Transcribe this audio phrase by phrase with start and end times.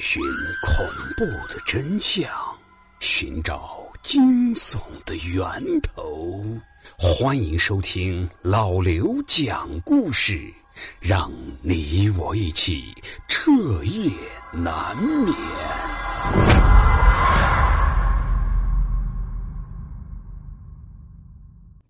[0.00, 0.22] 寻
[0.62, 0.86] 恐
[1.16, 2.28] 怖的真相，
[3.00, 5.42] 寻找惊悚的源
[5.82, 6.42] 头。
[6.98, 10.52] 欢迎收听老刘讲故事，
[11.00, 12.84] 让你我一起
[13.28, 13.50] 彻
[13.84, 14.10] 夜
[14.52, 15.34] 难眠。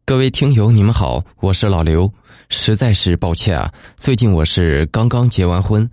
[0.04, 2.12] 各位听友，你们好，我是老刘。
[2.50, 5.88] 实在是抱歉啊，最近我是刚刚结完婚。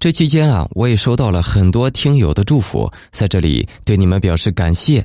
[0.00, 5.04] 这期间啊，我也收到了很多听友的祝福，在这里对你们表示感谢。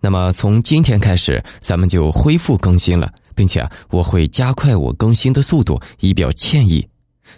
[0.00, 6.86] 那么从今天开始，咱们就恢复更新了，并且啊，我会加快我更新的速度，以表歉意。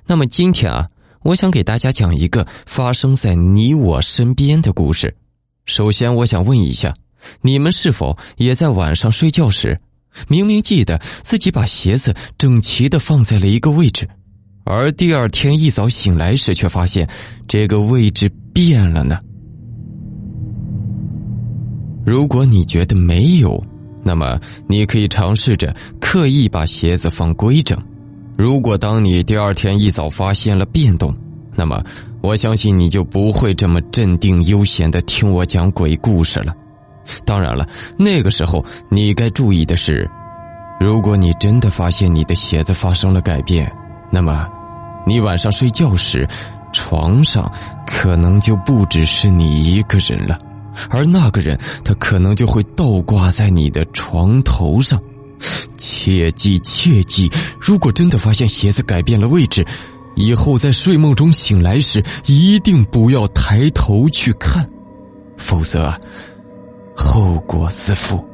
[0.07, 0.87] 那么今天啊，
[1.23, 5.17] 我想给大家讲一个发生在你我身边的故事。
[5.65, 6.95] 首先，我想问一下，
[7.41, 9.81] 你们是否也在晚上睡觉时，
[10.29, 14.07] 明明记得自己把鞋子整齐的放在了一个位置？
[14.71, 17.09] 而第二天一早醒来时，却发现
[17.47, 19.19] 这个位置变了呢。
[22.05, 23.65] 如果你觉得没有，
[24.03, 27.79] 那么你可以尝试着刻意把鞋子放规整。
[28.37, 31.17] 如果当你第二天一早发现了变动，
[31.57, 31.83] 那么
[32.23, 36.55] 我相信你就不会这么镇定悠闲的听我讲鬼故事了。
[37.25, 37.67] 当然了，
[37.99, 40.07] 那个时候你该注意的是，
[40.79, 43.73] 如果你真的发现你的鞋子发生了改变，
[44.11, 44.47] 那么。
[45.07, 46.29] 你晚上睡觉时，
[46.73, 47.51] 床上
[47.87, 50.39] 可能就不只是你一个人了，
[50.91, 55.01] 而那个人他可能就会倒挂在你的床头上。
[55.77, 59.65] 切记切记，如果真的发现鞋子改变了位置，
[60.17, 64.69] 以后在睡梦中醒来时，一定不要抬头去看，
[65.37, 65.95] 否则
[66.97, 68.28] 后果自负。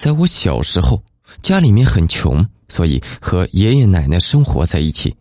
[0.00, 1.02] 在我小时候，
[1.42, 5.14] 家里面很穷，所以和爷爷奶奶生活在一起。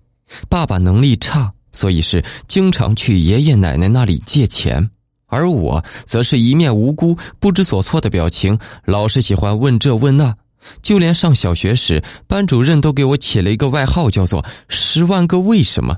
[0.47, 4.89] 爸爸能力差，所以是经常去爷爷奶奶那里借钱，
[5.27, 10.33] 而我则是一面无辜、不知所措的表情，老是喜欢问这问那。
[10.81, 15.97] 就连上小学时，班主任都给我起了一个外号，叫做“十万个为什么”，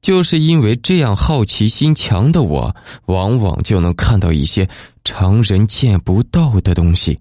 [0.00, 4.68] 就是因为这样好奇心强的我，往往就能看到一些
[5.02, 7.18] 常人见不到的东西。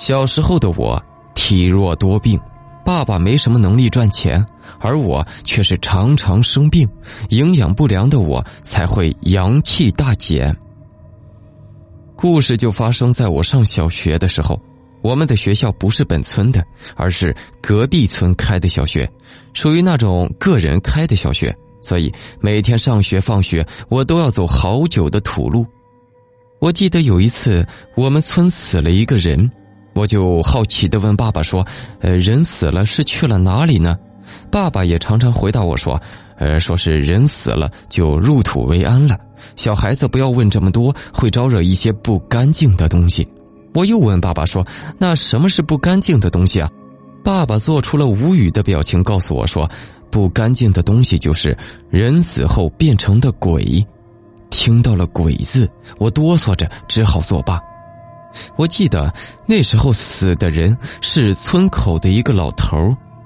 [0.00, 1.00] 小时候的我
[1.34, 2.40] 体弱多病，
[2.82, 4.44] 爸爸没什么能力赚钱，
[4.78, 6.88] 而我却是常常生病，
[7.28, 10.56] 营养不良的我才会阳气大减。
[12.16, 14.58] 故事就发生在我上小学的时候，
[15.02, 16.64] 我们的学校不是本村的，
[16.96, 19.06] 而是隔壁村开的小学，
[19.52, 25.66] 属于那种个人开的小学，所以每天上学放学我都要走好久的土路。
[26.58, 29.50] 我记得有一次，我们村死了一个人。
[29.94, 31.66] 我就好奇的问爸爸说
[32.00, 33.98] ：“呃，人死了是去了哪里呢？”
[34.50, 36.00] 爸爸也常常回答我说
[36.38, 39.18] ：“呃，说是人死了就入土为安了。
[39.56, 43.26] 小孩子不要问这么多，会招惹一些不干净的东西。”
[43.74, 44.66] 我又问爸爸说
[44.98, 46.70] ：“那什么是不干净的东西啊？”
[47.22, 49.68] 爸爸做出了无语的表情，告诉我说
[50.10, 51.56] ：“不干净的东西就是
[51.88, 53.84] 人死后变成的鬼。”
[54.50, 57.60] 听到了“鬼”字，我哆嗦着，只好作罢。
[58.56, 59.12] 我记得
[59.46, 62.76] 那时候死的人是村口的一个老头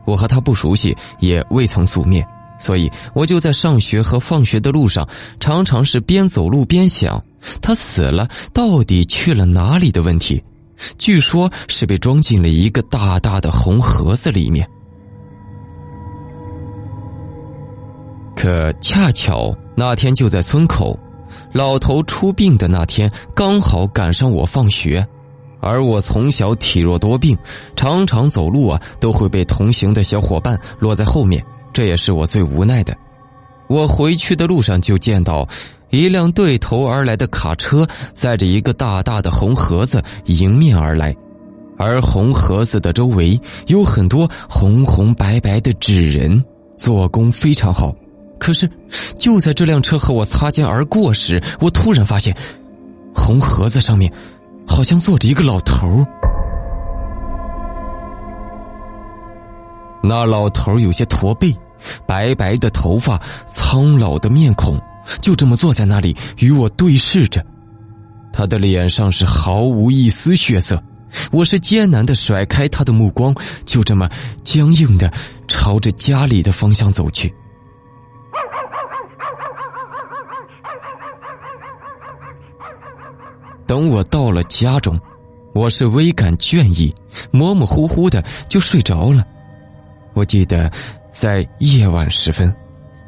[0.07, 2.27] 我和他不熟悉，也未曾素面，
[2.59, 5.09] 所以我就在上学和放学的路上，
[5.41, 7.23] 常常是边走路边想，
[7.61, 10.43] 他死了到底去了哪里的问题。
[10.99, 14.69] 据说是被装进了一个大大的红盒子里面，
[18.37, 20.99] 可恰巧那天就在村口。
[21.55, 25.07] 老头出殡的那天刚好赶上我放学，
[25.61, 27.39] 而我从小体弱多病，
[27.77, 31.41] 常常走路啊都会被同行的小伙伴落在后面，
[31.73, 32.93] 这也是我最无奈的。
[33.69, 35.49] 我回去的路上就见到
[35.91, 41.15] 一辆对头而来的卡车，载着一个大大的红盒子迎面而来，
[41.79, 46.45] 而红盒子的周围有很多红红白白的纸人，
[46.77, 47.95] 做工非常好。
[48.39, 48.71] 可是，
[49.19, 52.37] 就在这辆车和我擦肩而过时，我突然发现，
[53.15, 54.13] 红盒子上面
[54.67, 56.05] 好像坐着一个老头
[60.03, 61.57] 那老头有些驼背，
[62.07, 64.79] 白白的头发，苍老的面孔，
[65.23, 67.43] 就这么坐在那里与我对视着。
[68.31, 70.83] 他的脸上是毫无一丝血色。
[71.31, 73.33] 我是艰难的甩开他的目光，
[73.65, 74.11] 就这么
[74.43, 75.11] 僵硬的
[75.47, 77.33] 朝着家里的方向走去。
[83.75, 84.97] 等我到了家中，
[85.53, 86.95] 我是微感倦意，
[87.33, 89.27] 模模糊糊的就睡着了。
[90.13, 90.71] 我记得
[91.11, 92.55] 在夜晚时分，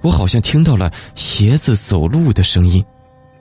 [0.03, 2.85] 我好像听到了鞋子走路的声音，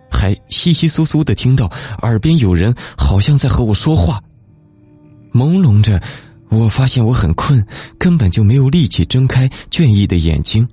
[0.07, 1.65] 还稀稀疏疏的听到
[2.03, 4.21] 耳边有人好像在和我说话。
[5.33, 5.99] 朦胧着，
[6.49, 7.65] 我发现我很困，
[7.97, 10.67] 根本就没有力气睁开倦意的眼睛。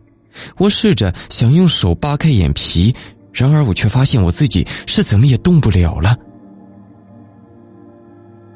[0.58, 2.94] 我试着想用手扒开眼皮，
[3.32, 6.14] 然而我却发现我自己是怎么也动不了了。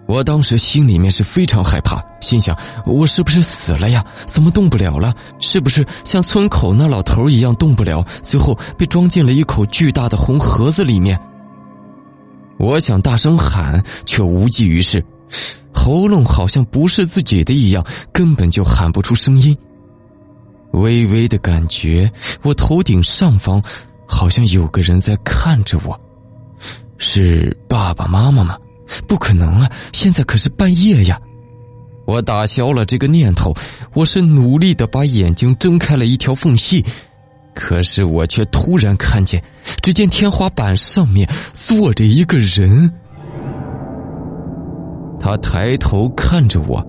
[0.06, 4.04] 我当时心里面是非常害怕，心想我是不是死了呀？
[4.26, 5.12] 怎么动不了了？
[5.40, 8.06] 是不是像村口那老头一样动不了？
[8.22, 11.20] 最后被装进了一口巨大的红盒子里面。
[12.58, 15.04] 我想大声喊，却无济于事，
[15.72, 19.56] 喉咙好像不是自己的一样，根本就喊不出声音。
[20.72, 22.10] 微微的感觉，
[22.42, 23.60] 我头顶上方
[24.06, 25.98] 好像有个人在看着我，
[26.96, 28.56] 是爸爸妈妈吗？
[29.06, 29.70] 不可能啊！
[29.92, 31.20] 现在可是半夜呀！
[32.06, 33.52] 我打消了这个念头，
[33.92, 36.84] 我是努力的把眼睛睁开了一条缝隙，
[37.52, 39.42] 可是我却突然看见，
[39.82, 42.92] 只见天花板上面坐着一个人，
[45.18, 46.80] 他抬头看着我，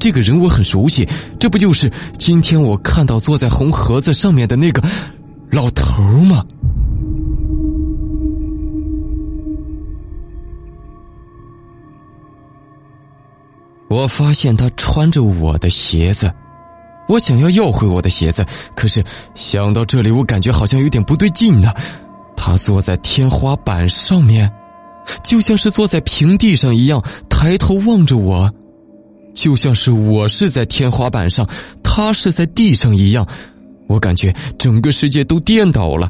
[0.00, 1.06] 这个人我很熟悉，
[1.38, 4.82] 这不就是今天我看到坐在红盒子上面的那个
[5.50, 6.42] 老头吗？
[13.92, 16.32] 我发现他穿着我的鞋子，
[17.08, 18.44] 我想要要回我的鞋子，
[18.74, 19.04] 可是
[19.34, 21.70] 想到这里，我感觉好像有点不对劲呢。
[22.34, 24.50] 他坐在天花板上面，
[25.22, 28.50] 就像是坐在平地上一样，抬头望着我，
[29.34, 31.46] 就像是我是在天花板上，
[31.84, 33.26] 他是在地上一样。
[33.88, 36.08] 我感觉整个世界都颠倒了。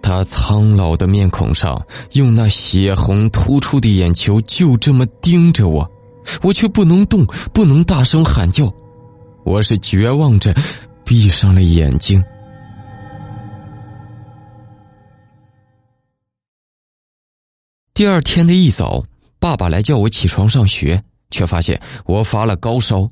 [0.00, 5.90] 他苍老的面孔上，用那血红突出的眼球就这么盯着我。
[6.42, 8.72] 我却不能动，不能大声喊叫，
[9.44, 10.54] 我是绝望着，
[11.04, 12.22] 闭上了眼睛。
[17.92, 19.02] 第二天的一早，
[19.38, 21.00] 爸爸来叫我起床上学，
[21.30, 23.08] 却发现我发了高烧。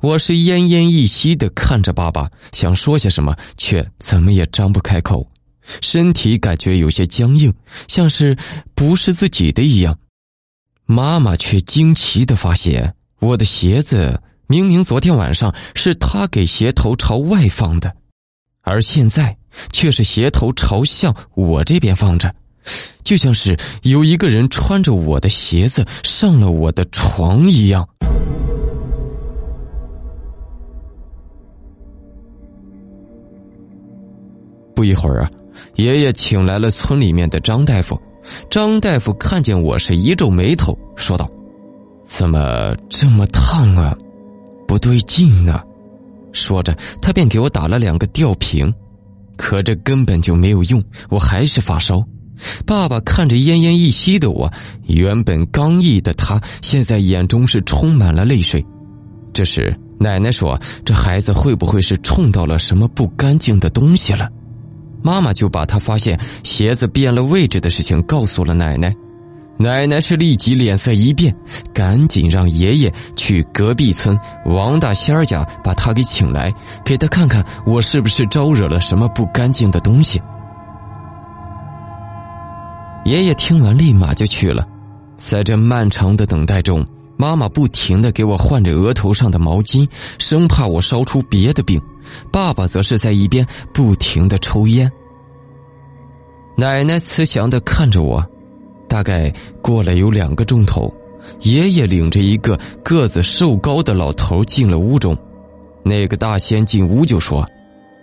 [0.00, 5.26] 我是奄奄一息的看着爸爸，想说些什么，却怎么也张不开口，
[5.80, 7.52] 身体感觉有些僵硬，
[7.88, 8.36] 像是
[8.74, 9.98] 不是自己的一样。
[10.86, 17.92] 妈妈却惊奇的发现，我的鞋子明明昨天晚上是她给鞋头朝外放的，
[18.62, 19.36] 而现在
[19.72, 22.32] 却是鞋头朝向我这边放着，
[23.02, 27.86] 就像是有一个人穿着我的鞋子上了我的床一样。
[34.72, 35.30] 不一会儿啊，
[35.74, 38.00] 爷爷请来了村里面的张大夫。
[38.50, 41.28] 张大夫看见我是一皱眉头，说道
[42.04, 43.96] ：“怎么这么烫啊？
[44.66, 45.62] 不对劲啊！”
[46.32, 48.72] 说着，他便给我打了两个吊瓶，
[49.36, 52.04] 可这根本就没有用，我还是发烧。
[52.66, 54.52] 爸爸看着奄奄一息的我，
[54.86, 58.62] 原本刚毅的他，现在眼中是充满了泪水。
[59.32, 64.28] 这时，奶奶说：“这孩子会不会是冲到了什么不干净的东西了？”
[65.02, 68.94] 妈妈就把他发现鞋子变了位置的事情告诉了奶奶，
[69.58, 71.34] 奶奶是立即脸色一变，
[71.72, 76.52] 赶紧让爷爷去隔壁村王大仙儿家把他给请来，
[76.84, 80.20] 给他看看我是不是招惹了什么不干净的东西。
[83.04, 84.66] 爷爷听完立马就去了，
[85.16, 86.84] 在这漫长的等待中，
[87.16, 91.80] 妈妈不停的给我换着额头上的毛巾，生怕我烧出别的病。
[92.30, 94.90] 爸爸则是在一边不停的抽烟。
[96.56, 98.24] 奶奶慈祥的看着我，
[98.88, 100.92] 大概过了有两个钟头，
[101.40, 105.16] 爷爷领着一个个子瘦高的老头进了屋中。
[105.82, 107.46] 那个大仙进屋就说：“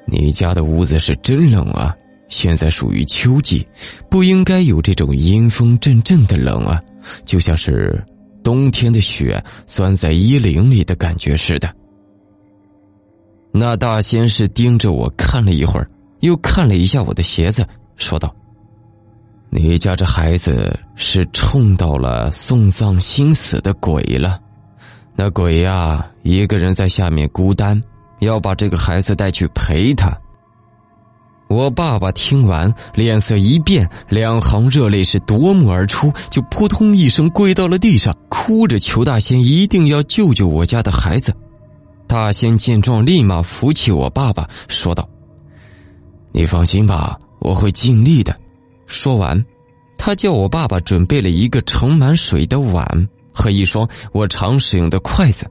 [0.05, 1.95] 你家的屋子是真冷啊，
[2.29, 3.65] 现在属于秋季，
[4.09, 6.81] 不应该有这种阴风阵阵的冷啊，
[7.25, 8.03] 就像是
[8.43, 11.73] 冬天的雪钻在衣领里的感觉似的。”
[13.55, 15.89] 那大仙是盯着我看了一会儿，
[16.21, 18.35] 又看了一下我的鞋子，说道
[19.51, 24.39] ：“你家这孩子是冲到了送葬心死的鬼了。
[25.15, 27.79] 那鬼呀，一个人在下面孤单，
[28.21, 30.17] 要把这个孩子带去陪他。”
[31.53, 41.31] 我爸爸听完，脸色一变，两行热泪是夺目而出，就扑通一声跪到了地上，哭着求大仙一定要救救我家的孩子。
[42.07, 45.07] 大仙见状，立马扶起我爸爸，说道
[46.33, 48.35] ：“你放心吧，我会尽力的。”
[48.87, 49.45] 说完，
[49.95, 52.85] 他叫我爸爸准备了一个盛满水的碗，
[53.31, 55.45] 和一双我常使用的筷子。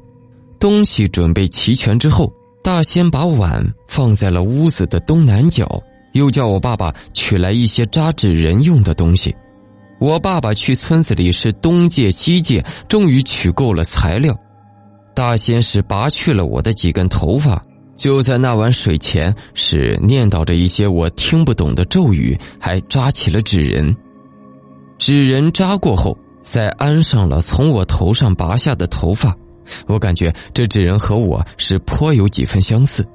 [0.58, 2.32] 东西准备齐全之后，
[2.62, 5.82] 大仙把碗放在了屋子的东南角，
[6.12, 9.34] 又叫我爸爸取来一些扎纸人用的东西。
[10.00, 14.36] 我爸爸去村子里是东借西借，终于取够了材料。
[15.14, 17.62] 大仙是拔去了我的几根头发，
[17.96, 23.94] 就在那碗水前是念叨着一些我听不懂的咒语，还扎起了纸人。
[24.98, 29.36] 纸人扎过后，再安上了从我头上拔下的头发。
[29.86, 33.06] 我感觉这纸人和我是颇有几分相似。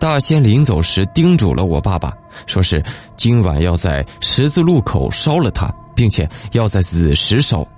[0.00, 2.16] 大仙临走时叮嘱了我爸爸，
[2.46, 2.82] 说是
[3.18, 7.68] 今晚要在十字路口烧了它，并且要在子时烧，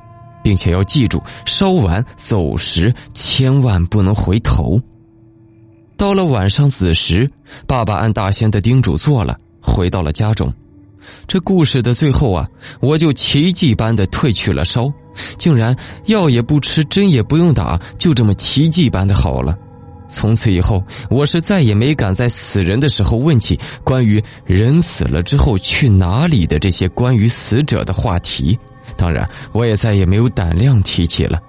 [0.40, 4.80] 并且要记住烧完走时千万不能回头。
[5.96, 7.28] 到了晚上子时，
[7.66, 10.50] 爸爸按大仙的叮嘱做了，回到了家中。
[11.26, 12.48] 这故事的最后啊，
[12.80, 14.88] 我就奇迹般的退去了烧，
[15.38, 19.58] 竟然药也不吃，针也不用打，就这么奇迹般的好了。
[20.12, 28.59] 从此以后，我是再也没敢在死人的时候问起关于人死了之后去哪里的这些关于死者的话题。
[28.97, 31.40] 当然，我也再也没有胆量提起了。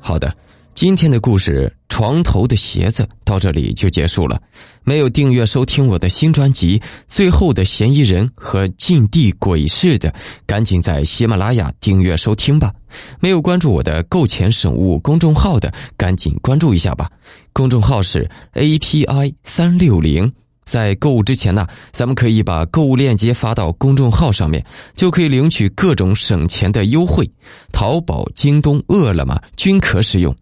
[0.00, 0.32] 好的。
[0.80, 4.40] 今天的故事《床头的鞋子》到这里就结束了。
[4.84, 10.14] 没有订阅收听我的新专辑《最后的嫌疑人》和《禁地鬼事》的，
[10.46, 12.72] 赶紧在喜马拉雅订阅收听吧。
[13.18, 17.10] 没有关注我的“购钱省物”公众号的，赶紧关注一下吧。
[17.52, 20.32] 公众号是 A P I 三六零。
[20.64, 27.28] 在购物之前呢，咱们可以把购物链接发到公众号上面，就可以领取各种省钱的优惠。
[27.72, 30.32] 淘宝、京东、饿了么均可使用。